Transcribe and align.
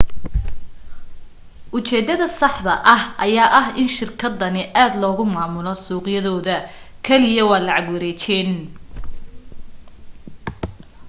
u 1.75 1.79
jeedada 1.89 2.27
saxda 2.39 2.73
ah 2.93 3.03
ayaa 3.25 3.49
ah 3.59 3.67
in 3.81 3.87
shirkadani 3.95 4.61
aad 4.81 4.93
loogu 5.03 5.25
maamulo 5.35 5.73
suuqyadooda 5.85 6.55
kaliya 7.07 7.43
waa 7.51 7.65
lacag 7.67 7.87
wareejin 7.93 8.49